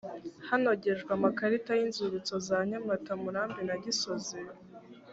hanogejwe 0.47 1.09
amakarita 1.17 1.71
y’inzibutso 1.75 2.33
za 2.47 2.57
nyamata 2.69 3.11
murambi 3.21 3.61
na 3.67 3.75
gisozi 3.83 4.37